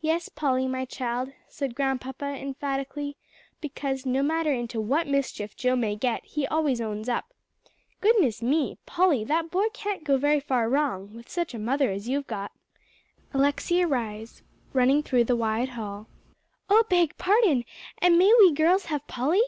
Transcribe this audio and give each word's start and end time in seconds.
"Yes, 0.00 0.28
Polly, 0.28 0.66
my 0.66 0.84
child," 0.84 1.30
said 1.46 1.76
Grandpapa 1.76 2.24
emphatically, 2.24 3.16
"because, 3.60 4.04
no 4.04 4.20
matter 4.20 4.52
into 4.52 4.80
what 4.80 5.06
mischief 5.06 5.54
Joe 5.56 5.76
may 5.76 5.94
get, 5.94 6.24
he 6.24 6.44
always 6.44 6.80
owns 6.80 7.08
up. 7.08 7.32
Goodness 8.00 8.42
me! 8.42 8.78
Polly, 8.84 9.22
that 9.22 9.48
boy 9.52 9.66
can't 9.72 10.02
go 10.02 10.16
very 10.16 10.40
far 10.40 10.68
wrong, 10.68 11.14
with 11.14 11.28
such 11.28 11.54
a 11.54 11.58
mother 11.60 11.92
as 11.92 12.08
you've 12.08 12.26
got." 12.26 12.50
Alexia 13.32 13.86
Rhys, 13.86 14.42
running 14.72 15.04
through 15.04 15.22
the 15.22 15.36
wide 15.36 15.68
hall, 15.68 16.06
came 16.06 16.06
upon 16.06 16.10
the 16.32 16.74
two. 16.74 16.74
"Oh, 16.80 16.84
beg 16.90 17.16
pardon, 17.16 17.64
and 17.98 18.18
may 18.18 18.32
we 18.40 18.50
girls 18.52 18.86
have 18.86 19.06
Polly?" 19.06 19.40